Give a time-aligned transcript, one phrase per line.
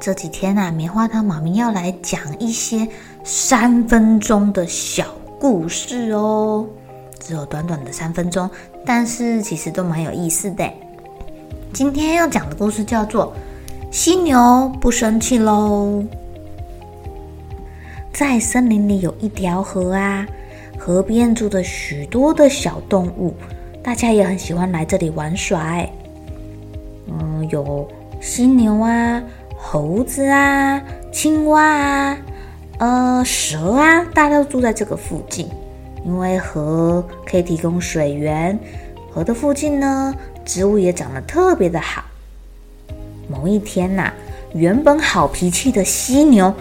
[0.00, 2.86] 这几天啊，棉花糖妈咪要来讲一些
[3.22, 5.06] 三分钟的小
[5.40, 6.66] 故事哦，
[7.18, 8.50] 只有短短的三分钟，
[8.84, 10.70] 但是其实都蛮有意思的。
[11.72, 13.32] 今天要讲的故事叫做
[13.90, 16.02] 《犀牛不生气喽》。
[18.12, 20.26] 在森林里有一条河啊，
[20.78, 23.34] 河边住着许多的小动物，
[23.82, 25.78] 大家也很喜欢来这里玩耍。
[27.08, 27.88] 嗯，有
[28.20, 29.22] 犀牛啊。
[29.66, 32.18] 猴子啊，青蛙啊，
[32.78, 35.48] 呃，蛇啊，大家都住在这个附近，
[36.04, 38.56] 因为河可以提供水源，
[39.10, 42.04] 河的附近呢，植物也长得特别的好。
[43.26, 44.12] 某一天呐、
[44.52, 46.54] 原本好脾气的犀牛，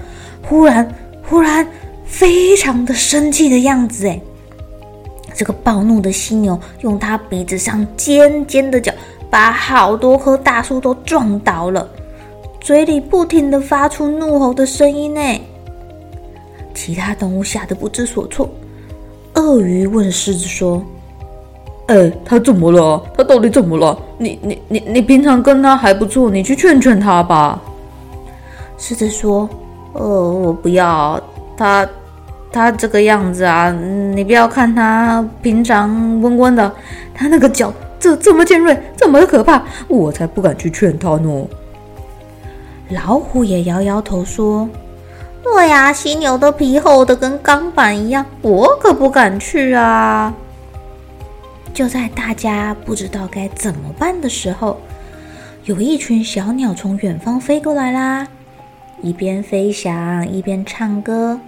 [0.48, 0.90] 忽然
[1.28, 1.67] 忽然
[2.06, 4.20] 非常的生气的样子，哎，
[5.36, 8.92] 这个暴怒的犀牛用它鼻子上尖尖的角，
[9.30, 11.88] 把好多棵大树都撞倒了。
[12.64, 15.22] 嘴里不停的发出怒吼的声音呢，
[16.73, 18.50] 其他动物吓得不知所措。
[19.33, 20.82] 鳄鱼问狮子说
[21.88, 23.04] ：“哎，他怎么了？
[23.17, 23.99] 他到底怎么了？
[24.17, 27.61] 你、你、你、你平常跟他还不错，你去劝劝他吧。”
[28.80, 29.49] 狮子说
[29.92, 31.21] ：“呃，我不要
[31.58, 31.86] 他，
[32.49, 36.73] 他这个样子啊，你不要看他平常温温的，
[37.14, 41.45] 他那个脚这这么尖锐，这么可怕，我才不敢去劝他呢。”
[42.93, 44.70] 老虎也摇摇头说
[45.43, 50.33] ：“对呀，犀牛的皮厚的跟钢板一样，我可不敢去啊。”
[51.73, 54.80] 就在大家不知道该怎么办的时候，
[55.65, 58.27] 有一群小鸟从远方飞过来啦，
[59.02, 61.39] 一边飞翔一边唱歌。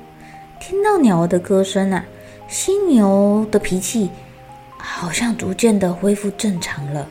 [0.60, 2.04] 听到鸟儿的歌声啊，
[2.48, 4.10] 犀牛的脾气
[4.78, 7.08] 好像逐渐的恢复正常了，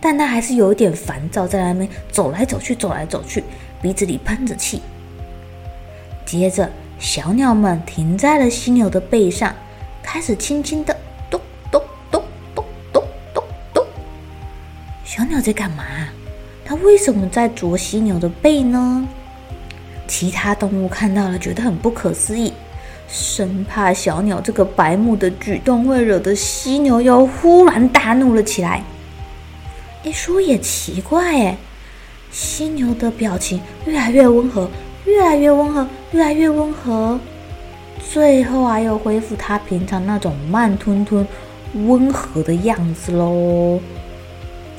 [0.00, 3.44] 但它还是有一点烦躁，在那边走来走去，走来走去。
[3.84, 4.80] 鼻子里喷着气，
[6.24, 9.54] 接着小鸟们停在了犀牛的背上，
[10.02, 10.96] 开始轻轻的
[11.28, 11.38] 咚
[11.70, 12.22] 咚咚
[12.54, 13.44] 咚咚咚
[13.74, 13.86] 咚。
[15.04, 15.84] 小鸟在干嘛？
[16.64, 19.06] 它为什么在啄犀牛的背呢？
[20.08, 22.54] 其他动物看到了，觉得很不可思议，
[23.06, 28.82] 生怕小鸟这个白目的举动会惹得犀牛又忽然大怒了起来。
[30.02, 31.56] 一说也奇怪，哎。
[32.34, 34.68] 犀牛的表情越来越温和，
[35.06, 37.16] 越来越温和，越来越温和，
[38.12, 41.24] 最后啊，又恢复它平常那种慢吞吞、
[41.86, 43.80] 温和的样子喽。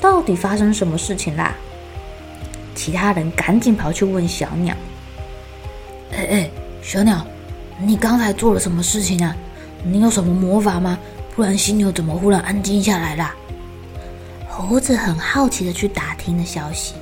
[0.02, 1.54] 到底发生什么事情啦？
[2.74, 4.76] 其他人赶紧跑去问小鸟
[6.12, 6.50] ：“哎哎，
[6.82, 7.26] 小鸟，
[7.80, 9.34] 你刚才做了什么事情啊？
[9.82, 10.98] 你有什么魔法吗？
[11.34, 13.34] 不然犀牛怎么忽然安静下来啦？”
[14.46, 16.94] 猴子很好奇的去打听了消息。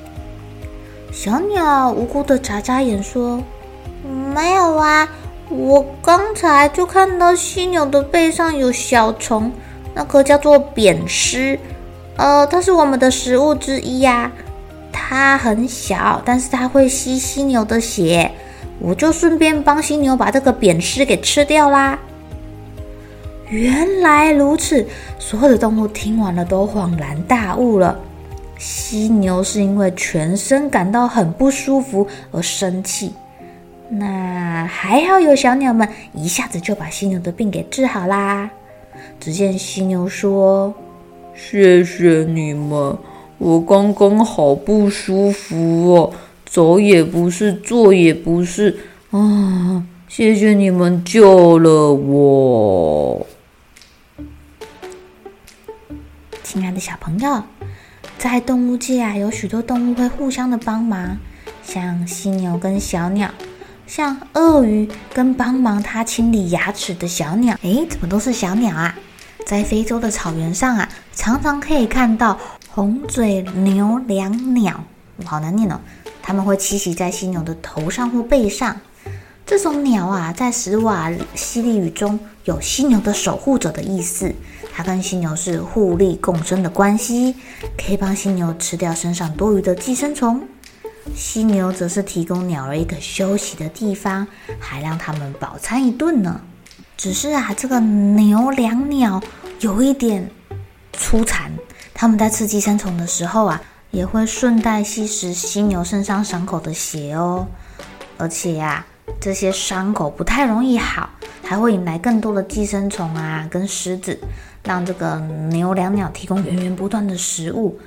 [1.14, 3.40] 小鸟无辜的眨眨眼说
[4.34, 5.08] ：“没有啊，
[5.48, 9.52] 我刚才就看到犀牛的背上有小虫，
[9.94, 11.56] 那个叫做扁虱，
[12.16, 14.32] 呃，它是我们的食物之一呀。
[14.92, 18.32] 它很小，但是它会吸犀牛的血，
[18.80, 21.96] 我就顺便帮犀牛把这个扁虱给吃掉啦。”
[23.48, 24.84] 原来如此，
[25.20, 28.00] 所有的动物听完了都恍然大悟了。
[28.64, 33.12] 犀牛是因为全身感到很不舒服而生气，
[33.90, 38.48] 那还好有小鸟们一下子就把犀牛的病给治好啦。
[39.20, 40.72] 只见犀牛说
[41.36, 42.96] ：“谢谢你们，
[43.36, 46.10] 我刚刚好不舒服哦，
[46.46, 48.74] 走也不是，坐也不是
[49.10, 53.26] 啊，谢谢你们救了我。”
[56.42, 57.42] 亲爱的小朋友。
[58.24, 61.18] 在动物界啊，有许多动物会互相的帮忙，
[61.62, 63.30] 像犀牛跟小鸟，
[63.86, 68.94] 像鳄鱼跟帮忙它清理牙齿的小鸟，诶，怎么都是小鸟啊？
[69.44, 72.40] 在非洲的草原上啊，常常可以看到
[72.70, 74.82] 红嘴牛椋鸟，
[75.26, 75.78] 好难念哦。
[76.22, 78.74] 它们会栖息在犀牛的头上或背上。
[79.44, 84.34] 这种鸟啊，在史瓦西里语中有犀牛的守护者的意思。
[84.76, 87.36] 它跟犀牛是互利共生的关系，
[87.78, 90.42] 可以帮犀牛吃掉身上多余的寄生虫。
[91.14, 94.26] 犀牛则是提供鸟儿一个休息的地方，
[94.58, 96.40] 还让它们饱餐一顿呢。
[96.96, 99.22] 只是啊，这个牛椋鸟
[99.60, 100.28] 有一点
[100.92, 101.52] 粗残，
[101.92, 103.62] 它们在吃寄生虫的时候啊，
[103.92, 107.46] 也会顺带吸食犀牛身上伤口的血哦。
[108.16, 108.86] 而且呀、啊，
[109.20, 111.10] 这些伤口不太容易好，
[111.44, 114.18] 还会引来更多的寄生虫啊，跟虱子，
[114.64, 115.20] 让这个
[115.50, 117.78] 牛椋鸟提供源源不断的食物。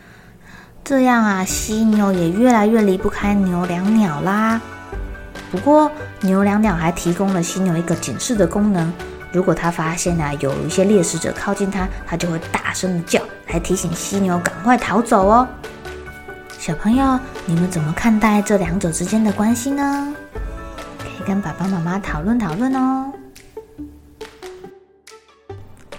[0.83, 4.61] 这样啊，犀牛也越来越离不开牛椋鸟啦。
[5.51, 8.93] 不过，牛椋鸟还提供了犀牛一个警示的功能。
[9.33, 15.47] 如果它发现啊有一些猎食者靠近它，它就会大声的叫，来提醒犀牛赶快逃走哦。
[16.57, 20.13] 小朋友，你们怎么看待这两者之间的关系呢？
[20.99, 23.06] 可以跟爸爸妈妈讨论讨论哦。